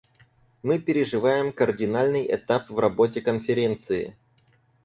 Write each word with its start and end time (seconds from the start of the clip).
Мы 0.63 0.79
переживаем 0.79 1.53
кардинальный 1.53 2.25
этап 2.33 2.71
в 2.71 2.79
работе 2.79 3.21
Конференции. 3.21 4.17